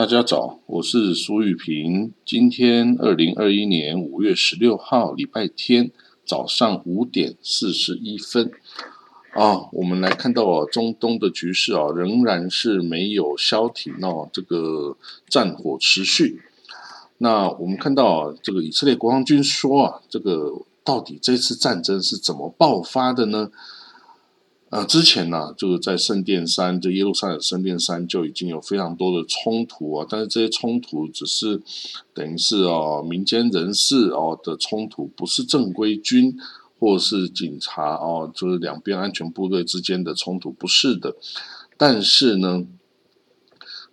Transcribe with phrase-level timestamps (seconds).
[0.00, 2.14] 大家早，我是苏玉平。
[2.24, 5.90] 今天二零二一年五月十六号，礼拜天
[6.24, 8.50] 早上五点四十一分
[9.34, 14.96] 啊，我们来看到啊，中东的局势啊，仍然是没有消停哦，这个
[15.28, 16.40] 战火持续。
[17.18, 23.50] 那我们看到啊，这个以色列国防军说啊，这个到底这次战争是怎么爆发的呢？
[24.70, 31.60] 呃，之前呢，就是在圣殿山，这耶路撒冷圣殿山就已经有非常多的冲突啊，但是这些冲突只是
[32.14, 36.38] 等于是哦民间人士哦的冲突，不是正规军
[36.78, 41.16] 或是警察哦，就是两边安全部队之间的冲突，不是的。
[41.76, 42.64] 但是呢，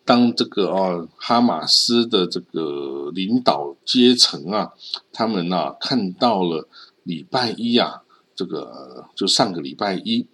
[0.05, 4.73] 当这个哦哈马斯的这个领导阶层啊，
[5.11, 6.69] 他们啊看到了
[7.01, 8.03] 礼拜一啊，
[8.35, 10.27] 这个就上个礼拜一。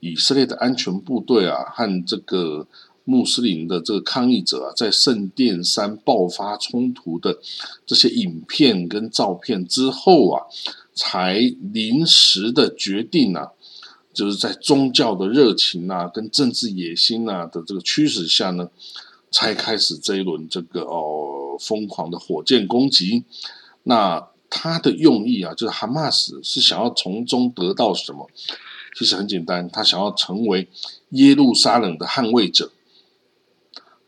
[0.00, 2.66] 以色列的安全部队啊，和这个
[3.04, 7.38] 穆斯林的这个抗议者啊，在圣殿山爆发冲突的
[7.86, 10.44] 这些影片跟照片之后啊，
[10.94, 11.40] 才
[11.72, 13.48] 临时的决定啊，
[14.12, 18.68] 就是在宗教的热情啊，跟政治野心啊的这个驱使下呢，
[19.30, 23.24] 才开始这一轮这个哦疯狂的火箭攻击。
[23.82, 28.28] 那他的用意啊，就是哈马斯是想要从中得到什么？
[28.94, 30.68] 其实很简单，他想要成为
[31.10, 32.72] 耶路撒冷的捍卫者。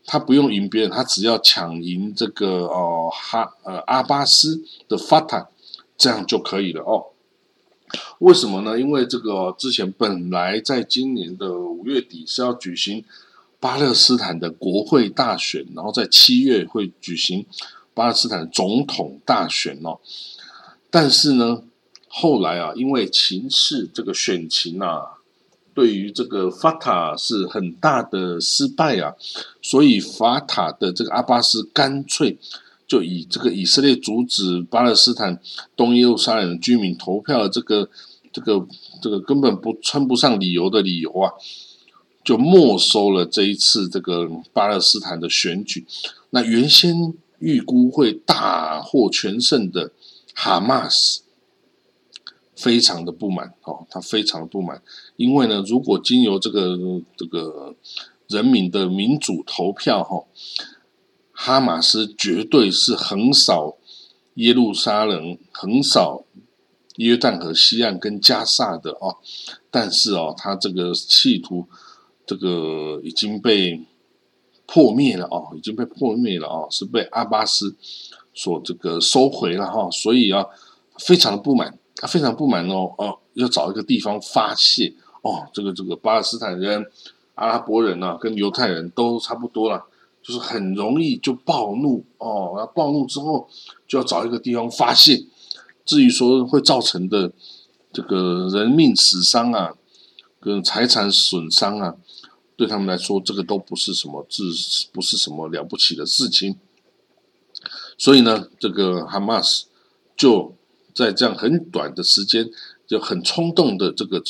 [0.05, 5.47] 他不用赢别人，他只要抢赢这个哦哈呃阿巴斯的法塔，
[5.97, 7.05] 这样就可以了哦。
[8.19, 8.77] 为什么呢？
[8.77, 13.05] 因为这个之前本来在今年的五月底是要举行
[13.61, 17.45] 巴勒斯坦的国会大选，然后在七月会举行
[17.93, 19.99] 巴勒斯坦总统大选哦。
[20.91, 21.63] 但是呢？
[22.15, 25.17] 后来啊，因为情势这个选情啊，
[25.73, 29.15] 对于这个法塔是很大的失败啊，
[29.63, 32.37] 所以法塔的这个阿巴斯干脆
[32.87, 35.41] 就以这个以色列阻止巴勒斯坦
[35.75, 37.89] 东耶路撒冷居民投票这个
[38.31, 38.63] 这个
[39.01, 41.33] 这个根本不称不上理由的理由啊，
[42.23, 45.83] 就没收了这一次这个巴勒斯坦的选举。
[46.29, 49.91] 那原先预估会大获全胜的
[50.35, 51.22] 哈马斯。
[52.55, 54.81] 非常的不满哦，他非常的不满，
[55.15, 56.77] 因为呢，如果经由这个
[57.17, 57.75] 这个
[58.27, 60.23] 人民的民主投票哈，
[61.31, 63.77] 哈马斯绝对是横扫
[64.35, 66.25] 耶路撒冷、横扫
[66.97, 69.17] 约旦河西岸跟加萨的哦，
[69.71, 71.67] 但是哦，他这个企图
[72.25, 73.83] 这个已经被
[74.67, 77.75] 破灭了哦，已经被破灭了哦，是被阿巴斯
[78.35, 80.45] 所这个收回了哈，所以啊，
[80.99, 81.79] 非常的不满。
[81.95, 85.47] 他非常不满哦，哦，要找一个地方发泄哦。
[85.53, 86.85] 这个这个巴勒斯坦人、
[87.35, 89.85] 阿拉伯人啊，跟犹太人都差不多了，
[90.21, 92.53] 就是很容易就暴怒哦。
[92.57, 93.47] 然后暴怒之后，
[93.87, 95.23] 就要找一个地方发泄。
[95.85, 97.31] 至于说会造成的
[97.93, 99.73] 这个人命死伤啊，
[100.41, 101.95] 跟财产损伤啊，
[102.57, 104.43] 对他们来说，这个都不是什么自
[104.91, 106.57] 不是什么了不起的事情。
[107.97, 109.67] 所以呢，这个哈马斯
[110.17, 110.53] 就。
[110.93, 112.49] 在这样很短的时间，
[112.85, 114.21] 就很冲动的这个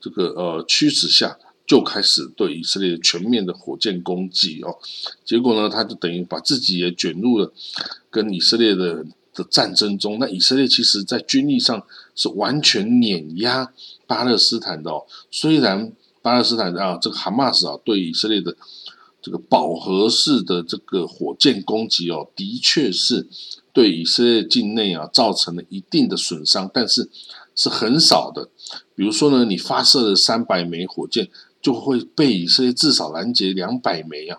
[0.00, 1.36] 这个呃驱使下，
[1.66, 4.76] 就开始对以色列全面的火箭攻击哦。
[5.24, 7.52] 结果呢，他就等于把自己也卷入了
[8.10, 9.04] 跟以色列的
[9.34, 10.18] 的战争中。
[10.20, 13.72] 那以色列其实在军力上是完全碾压
[14.06, 15.04] 巴勒斯坦的哦。
[15.30, 15.92] 虽然
[16.22, 18.56] 巴勒斯坦啊，这个哈马斯啊，对以色列的
[19.20, 23.26] 这个饱和式的这个火箭攻击哦，的确是。
[23.74, 27.10] 对以色列境内啊造成了一定的损伤，但是
[27.54, 28.48] 是很少的。
[28.94, 31.28] 比如说呢，你发射了三百枚火箭，
[31.60, 34.38] 就会被以色列至少拦截两百枚啊。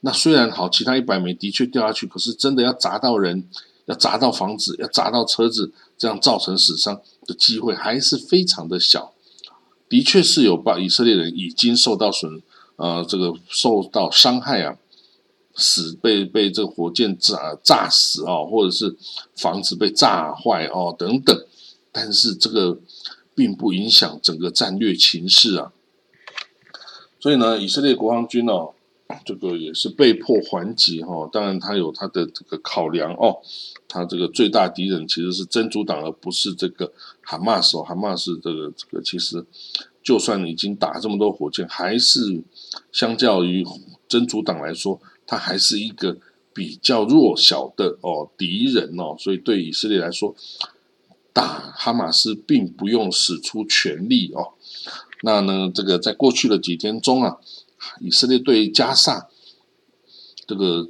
[0.00, 3.48] 那虽然好，其他一百枚的确掉下去，可是真的要砸到人、
[3.86, 9.12] 要砸到房子、要砸到车子，这样造成死伤的机会还是非常的小。
[9.88, 12.42] 的确是有把以色列人已经受到损，
[12.76, 14.76] 呃，这个受到伤害啊。
[15.58, 18.96] 死被被这个火箭炸炸死哦，或者是
[19.36, 21.36] 房子被炸坏哦等等，
[21.92, 22.78] 但是这个
[23.34, 25.72] 并不影响整个战略情势啊。
[27.20, 28.72] 所以呢，以色列国防军哦，
[29.24, 31.28] 这个也是被迫还击哈。
[31.32, 33.38] 当然，他有他的这个考量哦。
[33.90, 37.82] 他这个最大敌人其实是真主党，而不是这个哈马斯哦。
[37.82, 39.42] 哈马斯这个这个其实，
[40.02, 42.44] 就算已经打这么多火箭，还是
[42.92, 43.66] 相较于
[44.06, 45.00] 真主党来说。
[45.28, 46.16] 他还是一个
[46.54, 50.34] 比较弱小的哦敌人哦，所以对以色列来说，
[51.34, 54.54] 打哈马斯并不用使出全力哦。
[55.22, 57.36] 那呢，这个在过去的几天中啊，
[58.00, 59.28] 以色列对加萨
[60.46, 60.88] 这个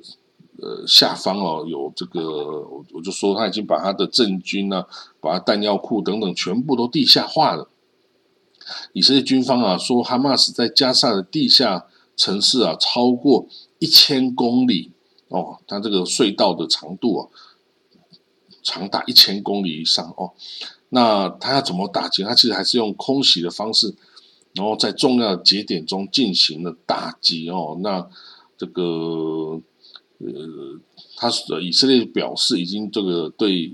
[0.62, 4.86] 呃下方哦有这个，我我就说他已经把他的政军啊，
[5.20, 7.68] 把他弹药库等等全部都地下化了。
[8.92, 11.86] 以色列军方啊说，哈马斯在加沙的地下
[12.16, 13.48] 城市啊超过
[13.78, 14.92] 一千公里
[15.28, 17.28] 哦，它这个隧道的长度啊
[18.62, 20.32] 长达一千公里以上哦。
[20.90, 22.22] 那他要怎么打击？
[22.22, 23.94] 他其实还是用空袭的方式，
[24.54, 27.78] 然后在重要节点中进行了打击哦。
[27.82, 28.08] 那
[28.56, 29.60] 这个
[30.18, 30.80] 呃，
[31.16, 33.72] 他以色列表示已经这个对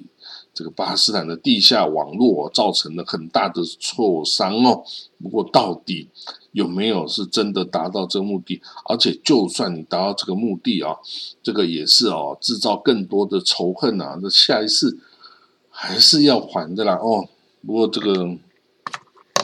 [0.54, 4.82] 这个巴基斯坦的地下网络造成了很大的挫伤哦。
[5.22, 6.08] 不过到底
[6.52, 8.62] 有没有是真的达到这个目的？
[8.88, 10.96] 而且就算你达到这个目的啊，
[11.42, 14.18] 这个也是哦，制造更多的仇恨啊。
[14.22, 14.98] 那下一次。
[15.76, 17.28] 还是要还的啦哦，
[17.66, 18.38] 不过这个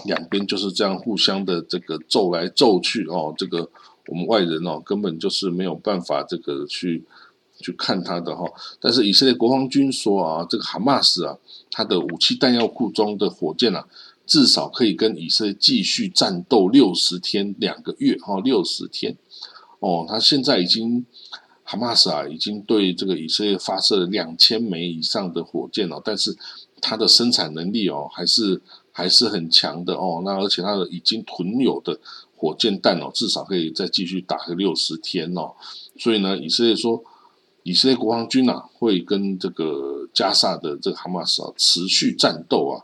[0.04, 3.68] 两边就是这样互相的这个揍来揍去哦，这个
[4.06, 7.04] 我们外人哦根本就是没有办法这个去
[7.60, 8.44] 去看他的哈。
[8.80, 11.36] 但是以色列国防军说啊，这个哈马斯啊，
[11.70, 13.86] 他的武器弹药库中的火箭啊，
[14.26, 19.16] 至少可以跟以色列继续战斗六十天两个月哈，六十天
[19.78, 21.04] 哦，他现在已经。
[21.62, 26.36] 哈马斯啊，已经对这个以色列发射了两千枚以上的火箭哦，但是
[26.80, 28.60] 它的生产能力哦，还是
[28.90, 30.20] 还是很强的哦。
[30.24, 31.96] 那而且它的已经囤有的
[32.34, 35.52] 火箭弹哦，至少可以再继续打个六十天哦。
[35.96, 37.04] 所以呢，以色列说，
[37.62, 42.80] 以色列国防军啊，会跟这个加沙的这个哈马斯啊持续战斗啊，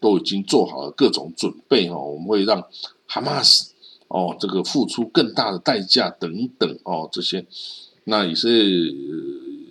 [0.00, 1.98] 都已经做好了各种准备哦。
[1.98, 2.62] 我们会让
[3.06, 3.72] 哈马斯
[4.08, 7.46] 哦，这个付出更大的代价等等哦，这些。
[8.04, 8.64] 那以色列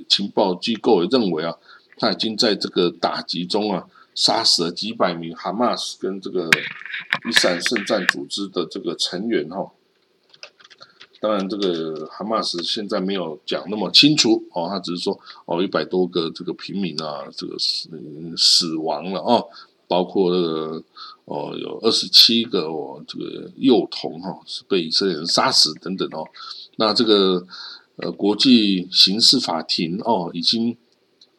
[0.08, 1.56] 情报机构也认为啊，
[1.98, 6.50] 他已经在这个打击中啊，杀死了几百名哈马斯跟这个
[7.28, 9.72] 伊斯兰圣战组织的这个成员哈。
[11.24, 17.88] 当然，这个哈马斯现在没有讲那么清楚哦，他只是说哦，一百多个这个平民啊，这个死
[18.36, 19.48] 死亡了哦，
[19.88, 20.84] 包括这个
[21.24, 26.28] 哦，有二十七个哦，这个幼童哈是被以色列人杀死等等哦。
[26.76, 27.48] 那这个。
[27.98, 30.76] 呃，国际刑事法庭哦，已经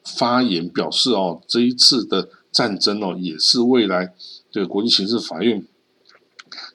[0.05, 4.15] 发言表示哦，这一次的战争哦，也是未来
[4.53, 5.67] 这个国际刑事法院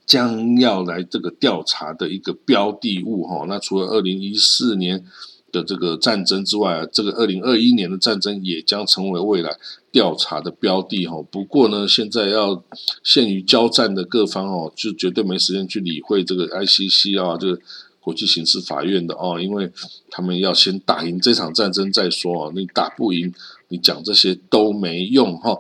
[0.06, 3.46] 将要来这个调查的一个标的物哈。
[3.48, 5.06] 那除了二零一四年
[5.52, 9.58] 的这个战争之外，这个二零二一年的战争也将成为未来
[9.92, 11.22] 调查的标的哈。
[11.32, 12.64] 不过呢，现在要
[13.04, 17.62] 限于交战的各方哦，就绝对没时间去理会这个 ICC 啊，这个。
[18.02, 19.70] 国际刑事法院的哦，因为
[20.10, 22.52] 他们要先打赢这场战争再说哦。
[22.56, 23.32] 你打不赢，
[23.68, 25.60] 你讲这些都没用哈。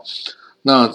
[0.61, 0.91] 那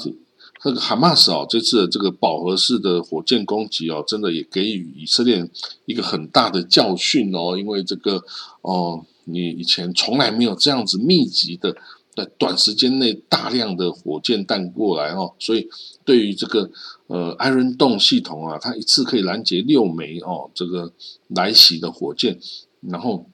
[0.65, 5.47] 这个哈马斯哦，这次的这个饱和式的火箭攻击哦，真的也给予以色列
[5.85, 7.59] 一个很大的教训哦。
[7.59, 8.23] 因为这个
[8.63, 11.77] 哦，你以前从来没有这样子密集的。
[12.17, 15.69] 在短时间内大量的火箭弹过来哦，所以
[16.05, 16.71] 对于这个
[17.09, 20.93] 呃 Iron Dome 系统啊，它一次可以拦截六枚哦这个
[21.27, 22.39] 来袭的火箭，
[22.83, 23.27] 然后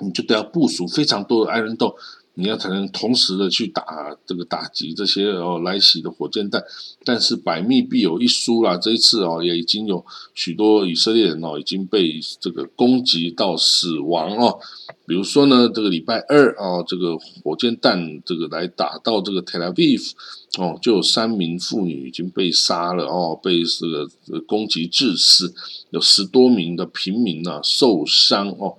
[0.00, 1.94] 你就得要部署非常多的 Iron Dome。
[2.34, 6.64] 你要才能同时的去打这个打击这些哦来袭的火箭弹，
[7.04, 8.74] 但是百密必有一疏啦。
[8.78, 10.02] 这一次哦，也已经有
[10.34, 14.58] 许多以色列人哦已经被这个攻击到死亡哦。
[15.04, 20.12] 比如说呢，这个礼拜二哦，这个火箭弹这个来打到这个 Tel Aviv
[20.58, 25.52] 哦，就有三名妇女已经被杀了哦，被这个攻击致死，
[25.90, 28.76] 有十多名的平民呢受伤哦。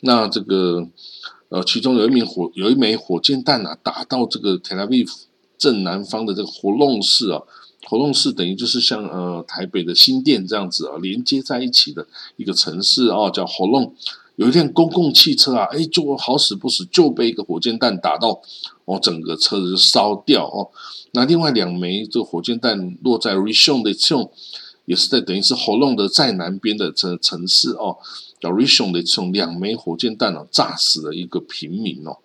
[0.00, 0.88] 那这个。
[1.48, 5.08] 呃，其中有一名火有一枚火箭弹啊，打到这个 Tel Aviv
[5.56, 7.40] 正南方的这个活动市啊，
[7.86, 13.94] 活动市等于就是像呃台北的新店这样子啊，连接在一起的一个城市啊，叫活动。
[14.34, 18.42] 有一辆公共汽车啊，哎，就好死不死就被一个火箭弹打到，
[18.84, 20.68] 哦，整个车子就烧掉哦。
[21.12, 24.30] 那另外两枚这个火箭弹落在 Rishon 的这种，
[24.84, 27.96] 也是在等于是活动的在南边的城城市哦。
[28.46, 32.18] 叫 Rishon 的这种两枚火箭弹哦，炸死了一个平民哦。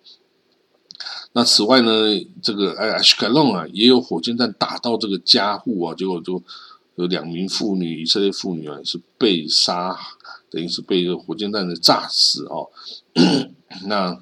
[1.32, 1.90] 那此外呢，
[2.40, 6.40] 这个哎 Ashkelon 啊，也有火箭弹打到这个家户啊，结果就
[6.94, 9.98] 有两名妇女，以色列妇女啊，是被杀，
[10.48, 12.68] 等于是被这个火箭弹的炸死哦。
[13.86, 14.20] 那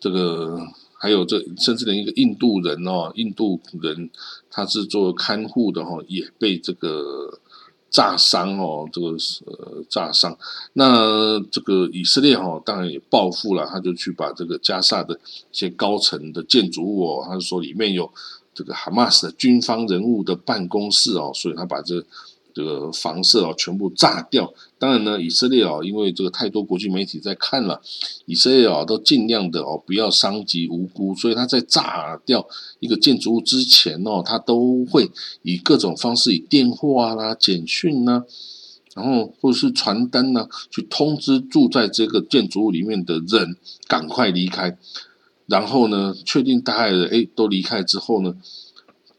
[0.00, 0.58] 这个
[0.98, 4.08] 还有这甚至连一个印度人哦，印度人
[4.50, 7.40] 他是做看护的哈，也被这个。
[7.90, 10.36] 炸伤哦，这个是呃炸伤。
[10.72, 18.10] 那这个以色列哈，当然也报复了，他就去把这个加萨的一些高层的建筑物哦，他就说里面有
[18.54, 22.04] 这个哈马斯的军方人物的办公室哦，所以他把这
[22.58, 24.52] 这个房舍哦全部炸掉。
[24.80, 27.80] 当然呢，以色列哦，因为这个太多国际媒体在看了，
[28.26, 32.44] 以色列哦都尽量的哦不要伤及无辜，所以他在炸掉
[32.80, 35.08] 一个建筑物之前哦，他都会
[35.42, 38.24] 以各种方式，以电话啦、简讯呐，
[38.96, 44.76] 然后或者是传单呢，去通知住在这个建筑物里面的人赶快离开。
[45.46, 48.34] 然后呢，确定大概的哎都离开之后呢，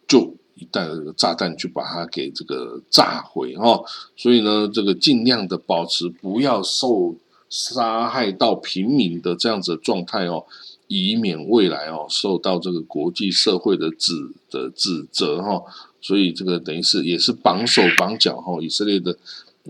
[0.05, 0.35] 就。
[0.71, 3.83] 带个炸弹去把它给这个炸毁哦，
[4.15, 7.15] 所以呢，这个尽量的保持不要受
[7.49, 10.45] 杀害到平民的这样子的状态哦，
[10.87, 14.13] 以免未来哦受到这个国际社会的指
[14.51, 15.61] 的指责哈。
[16.01, 18.57] 所以这个等于是也是绑手绑脚哈。
[18.61, 19.17] 以色列的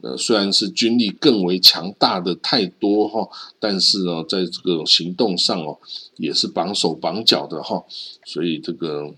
[0.01, 3.27] 呃虽然是军力更为强大的太多哈，
[3.59, 5.77] 但是呢，在这个行动上哦
[6.17, 7.83] 也是绑手绑脚的哈。
[8.25, 9.13] 所以这个。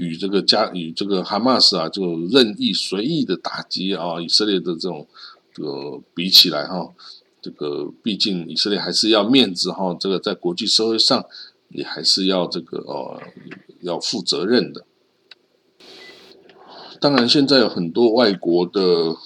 [0.00, 5.06] 与这个加与这个哈马斯啊，就任意随意的打击啊，以色列的这种
[5.54, 6.88] 这个比起来哈，
[7.42, 11.24] 这个毕竟以色列还是要面子哈，这个在国际社会上
[11.68, 13.22] 也还是要这个呃
[13.82, 14.84] 要负责任的。
[17.00, 19.16] 当然，现在有很多外国的。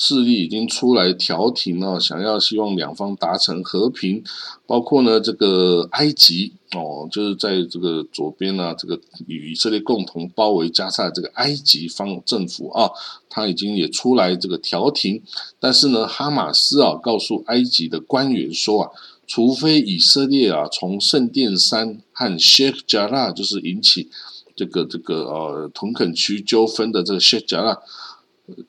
[0.00, 4.22] 势力已经出来调停了，想要希望两方达成和平，
[4.64, 12.88] 包括呢这个埃及哦，就是在这个左边呢，这个与以色列共同包围加沙这个埃及方政府啊，
[13.28, 15.20] 他已经也出来这个调停，
[15.58, 18.90] 但是呢，哈马斯啊告诉埃及的官员说啊，
[19.26, 24.08] 除非以色列啊从圣殿山和 Sheikh Jarrah 就是引起
[24.54, 27.78] 这个这个呃屯垦区纠纷的这个 Sheikh Jarrah。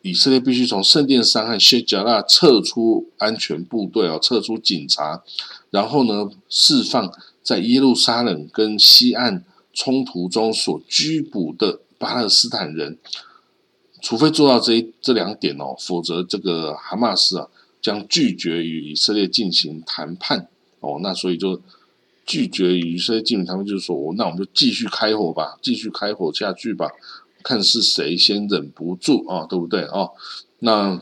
[0.01, 5.23] 以色列必须从圣殿山和谢加拉撤出安全部队哦，撤出警察，
[5.69, 9.43] 然后呢，释放在耶路撒冷跟西岸
[9.73, 12.97] 冲突中所拘捕的巴勒斯坦人。
[14.01, 17.47] 除非做到这这两点哦，否则这个哈马斯啊
[17.81, 20.47] 将拒绝与以色列进行谈判
[20.79, 20.99] 哦。
[21.03, 21.61] 那所以就
[22.25, 26.89] 拒绝与以色列进行谈判，就是说，那我们就继续开火吧，继续开火下去吧。
[27.43, 30.09] 看是谁先忍不住啊，对不对啊？
[30.59, 31.01] 那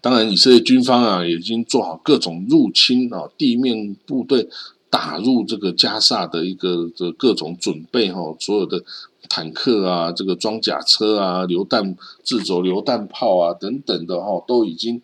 [0.00, 4.48] 当然，以色列军方啊，已经做好各种入侵啊，地面部队
[4.88, 8.84] 打入这个加萨的一个的各种准备哈，所有的
[9.28, 15.02] 坦克啊，这个装甲车啊，榴弹自走榴弹炮啊等等的哈，都已经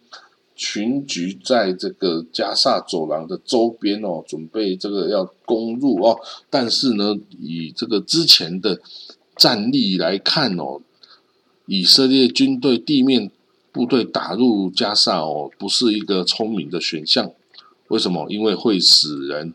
[0.55, 6.17] 群聚在这个加萨走廊的周边哦，准备这个要攻入哦。
[6.49, 8.81] 但是呢，以这个之前的。
[9.37, 10.81] 战力来看哦，
[11.67, 13.31] 以色列军队地面
[13.73, 17.31] 部队打入加沙哦，不是一个聪明的选项。
[17.89, 18.27] 为什么？
[18.31, 19.53] 因为会死人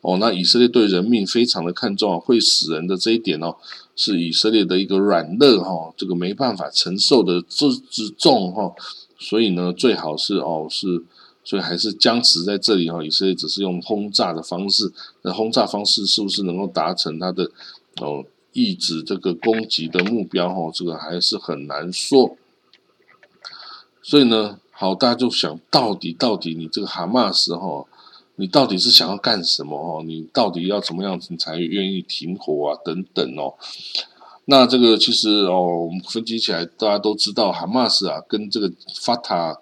[0.00, 0.16] 哦。
[0.18, 3.56] 那以色列对人命非常的看重啊，会死人的这一点哦，
[3.94, 8.72] 是以色列的一个软肋哈，这个没办法承受的之之重哈。
[9.18, 11.02] 所以呢，最好是哦是，
[11.44, 13.04] 所以还是僵持在这里哈。
[13.04, 14.92] 以色列只是用轰炸的方式，
[15.22, 17.50] 那轰炸方式是不是能够达成它的
[18.00, 18.24] 哦？
[18.56, 22.38] 抑制这个攻击的目标，哈，这个还是很难说。
[24.02, 27.84] 所以呢，好，大家就想到底，到底你这个哈马斯，哈，
[28.36, 29.76] 你到底是想要干什么？
[29.76, 32.80] 哦，你到底要怎么样子，你才愿意停火啊？
[32.82, 33.52] 等等哦。
[34.46, 38.72] 那这个其实哦，我们分析起来，大家都知道，哈马斯啊，跟这个
[39.02, 39.58] 法塔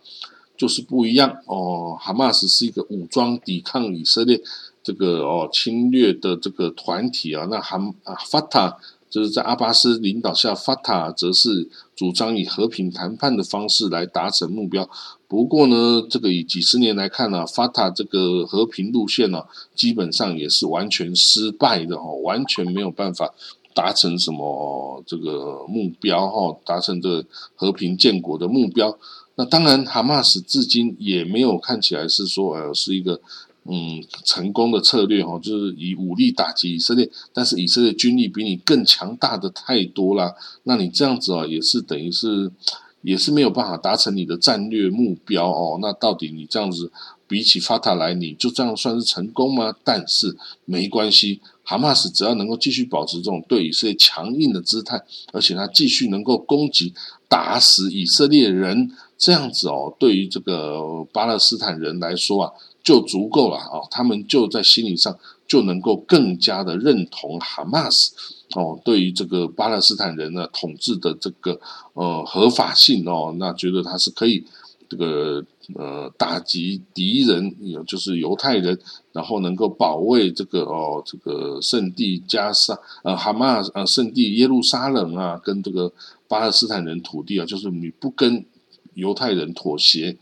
[0.57, 1.97] 就是不一样哦。
[1.99, 4.41] 哈马斯是一个武装抵抗以色列。
[4.85, 8.76] 这个哦，侵略的这个团体啊，那哈啊法塔
[9.09, 14.87] 就是在阿巴斯领导下，法塔则是主张以和平谈判的方式来达成目标。
[15.26, 23.33] 不过呢，这个以几十年来看呢，法塔这个和平路线呢，基本上也是完全失败的哦，完全没有办法
[23.73, 27.25] 达成什么这个目标哈，达成这个
[27.55, 28.99] 和平建国的目标。
[29.37, 33.19] 那当然，哈马斯至今也没有看起来是说呃是一个。
[33.66, 40.35] 嗯，成功的策略哈，就是以武力打击以色列，但是以色列军力比你更强大的太多啦。
[40.64, 42.52] 那你这样子啊，也是等于是，
[43.00, 45.78] 也是没有办法达成你的战略目标哦。
[45.80, 46.92] 那到底你这样子
[47.26, 49.75] 比起法塔来，你就这样算是成功吗？
[49.83, 55.02] 但是没关系，哈马斯只要能够继续保持这种对以色列强硬的姿态，
[55.33, 56.92] 而且他继续能够攻击
[57.30, 62.52] 打死以色列人，这样子哦，对于这个巴勒斯坦人来说啊。
[62.85, 63.81] 就足够了啊！
[63.91, 68.14] 他们就在心理上就能够更加的认同哈马斯
[68.55, 71.59] 哦，对于这个巴勒斯坦人呢统治的这个
[71.95, 74.45] 呃合法性哦，那觉得他是可以
[74.87, 75.43] 这个
[75.75, 78.79] 呃打击敌人，也就是犹太人，
[79.12, 85.91] 然后能够保卫这个哦这个圣地加沙呃哈马呃圣地耶路撒冷啊，跟这个
[86.29, 88.45] 巴勒斯坦人土地啊，就是你不跟
[88.93, 90.19] 犹太人妥协。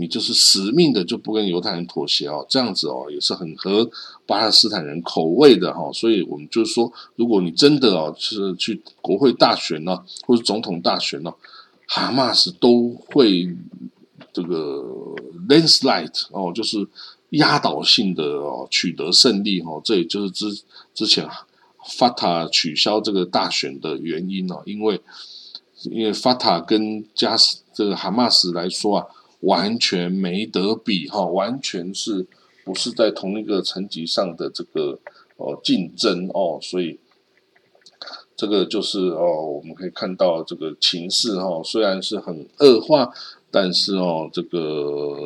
[0.00, 3.86] 你就是死命的就不跟犹太人妥协哦，这样子哦也是很合
[4.24, 11.30] 巴勒斯坦人口味的哈，所以我们就是说，如果你真的哦是去国会大选呢，或者总统大选呢，
[11.86, 13.54] 哈马斯都会
[14.32, 14.82] 这个
[15.50, 16.88] landslide 哦，就是
[17.30, 20.46] 压倒性的哦取得胜利哈，这也就是之
[20.94, 21.28] 之前
[21.98, 24.98] 法塔取消这个大选的原因哦，因为
[25.90, 29.06] 因为法塔跟加斯这个哈马斯来说啊。
[29.40, 32.26] 完全没得比哈，完全是
[32.62, 34.98] 不是在同一个层级上的这个
[35.38, 36.98] 哦竞争哦，所以
[38.36, 43.10] 这个就是哦，我们可以看到这个情势哈，虽然是很恶化，
[43.50, 45.16] 但是哦，这个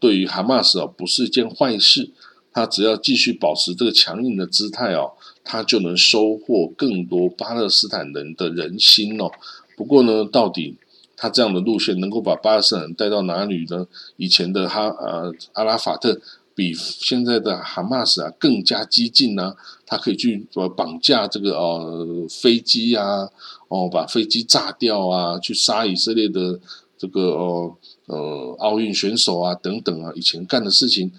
[0.00, 2.10] 对于哈马斯哦不是一件坏事，
[2.52, 5.12] 他只要继续保持这个强硬的姿态哦，
[5.44, 9.30] 他就能收获更多巴勒斯坦人的人心哦。
[9.76, 10.76] 不过呢，到底。
[11.22, 13.86] 他这样的路线能够把巴勒斯坦带到哪里呢？
[14.16, 16.20] 以前的哈呃阿拉法特
[16.52, 19.54] 比现在的哈马斯啊更加激进呢。
[19.86, 23.28] 他可以去呃绑架这个呃飞机啊，
[23.68, 26.58] 哦把飞机炸掉啊，去杀以色列的
[26.98, 27.76] 这个哦
[28.06, 31.12] 呃奥运选手啊等等啊，以前干的事情。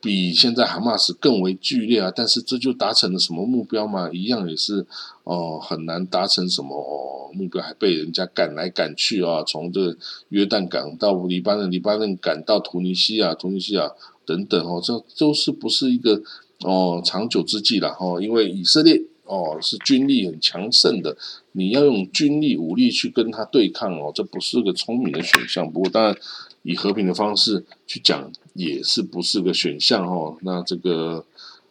[0.00, 2.12] 比现在哈马斯更为剧烈啊！
[2.14, 4.08] 但是这就达成了什么目标吗？
[4.12, 4.86] 一样也是
[5.24, 9.42] 哦，很难达成什么哦目标，还被人家赶来赶去啊！
[9.42, 9.96] 从这个
[10.28, 13.90] 约旦港到黎巴嫩，黎巴嫩赶到突尼西亚，突尼西亚
[14.24, 16.22] 等等哦，这都是不是一个
[16.60, 18.20] 哦长久之计了哦？
[18.22, 21.16] 因为以色列哦是军力很强盛的，
[21.52, 25.70] 你要用军力武力去跟他对抗哦，这不是个聪明的选项。
[25.70, 26.16] 不过当然。
[26.62, 30.36] 以和平的方式去讲也是不是个选项哦？
[30.42, 31.24] 那这个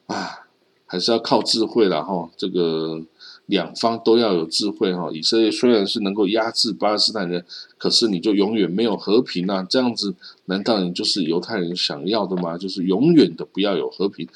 [0.07, 0.47] 啊，
[0.87, 2.31] 还是要靠智慧了哈。
[2.35, 3.03] 这个
[3.45, 5.11] 两方都要有智慧哈。
[5.13, 7.45] 以色列虽然是能够压制巴勒斯坦人，
[7.77, 9.61] 可是你就永远没有和平啊？
[9.69, 10.15] 这样子
[10.45, 12.57] 难道你就是犹太人想要的吗？
[12.57, 14.27] 就是永远的不要有和平，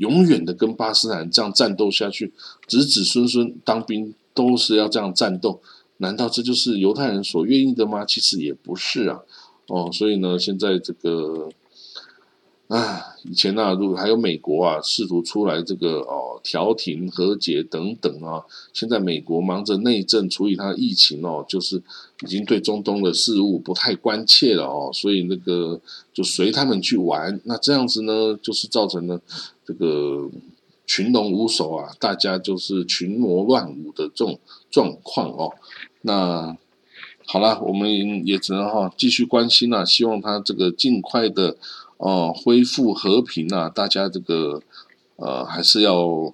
[0.00, 2.32] 永远的跟巴斯坦这样战斗下去，
[2.66, 5.60] 子子孙孙当兵都是要这样战斗？
[5.98, 8.06] 难道这就是犹太人所愿意的吗？
[8.06, 9.20] 其实也不是啊。
[9.66, 11.50] 哦，所以呢，现在这个，
[12.70, 18.40] 啊，以前啊，如果还有美国啊，试图出来这个哦，调停和解等等啊，
[18.72, 21.82] 现在美国忙着内政处理它的疫情哦，就是
[22.22, 25.80] 已经对中东的事物不太关切了哦，所以那个
[26.14, 29.20] 就随他们去玩，那这样子呢，就是造成了
[29.66, 30.30] 这个
[30.86, 34.38] 群龙无首啊，大家就是群魔乱舞的这种
[34.70, 35.52] 状况哦，
[36.02, 36.56] 那。
[37.26, 41.56] 好了，我们也只能哈继续关心啊，希望他这个尽快的
[42.00, 44.62] 哦恢复和平啊，大家这个
[45.16, 46.32] 呃还是要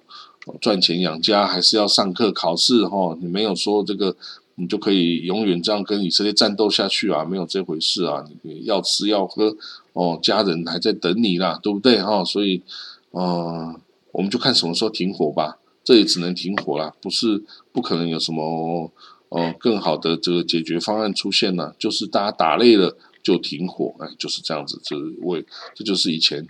[0.61, 3.17] 赚钱养家，还是要上课考试哈。
[3.19, 4.15] 你没有说这个
[4.55, 8.23] 你就可以永远这样跟以色列战斗下去啊，没有这回事啊。
[8.43, 9.55] 你要吃要喝
[9.91, 12.23] 哦，家人还在等你啦，对不对哈？
[12.23, 12.61] 所以
[13.11, 13.75] 呃，
[14.13, 15.57] 我们就看什么时候停火吧。
[15.83, 18.91] 这也只能停火了，不是不可能有什么。
[19.29, 22.95] 哦，更好的这个解决方案出现了，就是大家打累了
[23.27, 26.47] 就停火，哎，就是这样子，这为这就是以前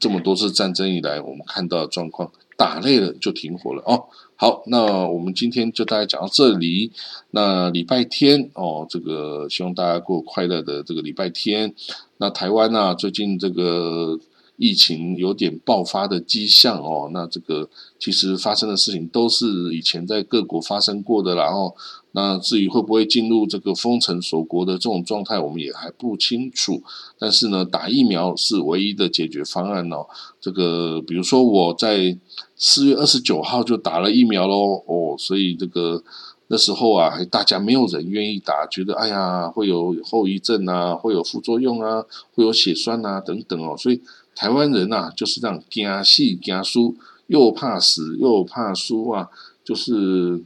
[0.00, 4.06] 这么多次战争以来我们看到的状况，打累了就停火了哦。
[4.34, 6.90] 好，那我们今天就大家讲到这里。
[7.30, 11.72] 那礼拜天哦，这个希望大家过快乐的这个礼拜天。
[12.16, 14.18] 那台湾呢，最近这个。
[14.60, 17.66] 疫情有点爆发的迹象哦，那这个
[17.98, 21.74] 其实发生的事情都是以前在各国发生过的，然后
[22.12, 26.82] 那至于会不会进入这个封城锁国的这种状态，我们也还不清楚。
[27.18, 30.04] 但是呢，打疫苗是唯一的解决方案哦。
[30.42, 32.18] 这个比如说我在
[32.54, 36.02] 四月二十九号就打了疫苗喽哦，所以这个
[36.48, 44.02] 那时候啊，大家没有人愿意打，觉得哎呀会有后遗症啊，会有副作用啊，会有血栓啊等等哦，所以。
[44.40, 49.28] 台湾人呐，就是这样惊死惊输，又怕死又怕输啊，
[49.62, 50.42] 就是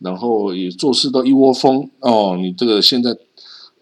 [0.00, 2.36] 然后也做事都一窝蜂哦。
[2.36, 3.16] 你这个现在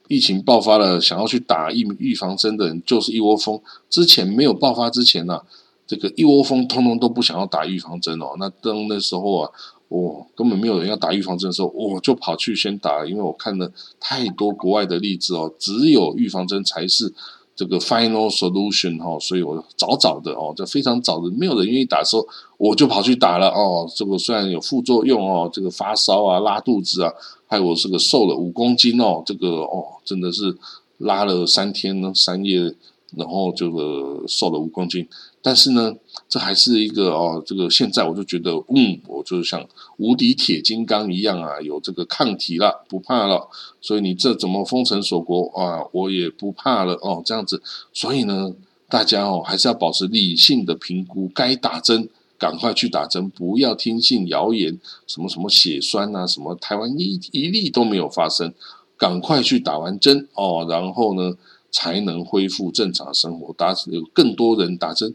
[0.09, 3.59] 疫情爆发了，想要去打预预防针的人就是一窝蜂。
[3.88, 5.40] 之前没有爆发之前呢，
[5.87, 8.35] 这个一窝蜂通通都不想要打预防针哦。
[8.38, 9.50] 那当那时候啊，
[9.88, 17.14] 我根本没有人要打预防针的时候，我就跑去先打，因为我看了太多国外的例子哦，只有预防针才是。
[17.56, 23.88] 这个 final solution 哈，所以我早早的哦，这非常早的，没有人愿意打的时候，我就跑去打了哦。
[23.94, 27.12] 这个虽然有副作用哦，这个发烧啊、拉肚子啊，
[27.46, 30.56] 还有我这个瘦了五公斤哦，这个哦，真的是
[30.98, 32.74] 拉了三天呢三夜，
[33.16, 35.07] 然后这个瘦了五公斤。
[35.42, 35.94] 但是呢，
[36.27, 39.62] 这还是一个哦，这个现在我就觉得，嗯，我就像
[39.98, 43.46] 无敌铁金刚一样啊，有这个抗体了，不怕了。
[43.83, 47.62] 所以你这怎么封城锁国啊，我也不怕了哦，这样子。
[47.92, 48.55] 所以呢，
[48.88, 58.55] 大家哦还是要保持理性的评估，该打针赶快去打针，不要听信谣言，什么什么血栓啊，什么台湾一一例都没有发生，
[58.96, 61.37] 赶快去打完针哦，然后呢？
[61.74, 65.12] 才能恢复正常生活，达有更多人打针，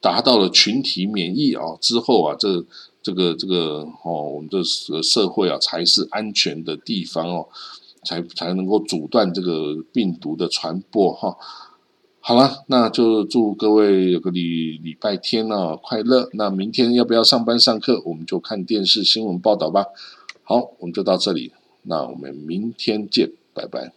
[0.00, 2.64] 达到了群体免疫啊之后啊，这
[3.02, 7.46] 这个这个哦，我们的社社会啊才是安全的地方哦，
[8.02, 11.36] 才才能够阻断这个病毒的传播哈。
[12.20, 16.30] 好了，那就祝各位有个礼礼拜天呢快乐。
[16.32, 18.02] 那明天要不要上班上课？
[18.06, 19.84] 我们就看电视新闻报道吧。
[20.42, 23.92] 好，我们就到这里，那我们明天见，拜拜。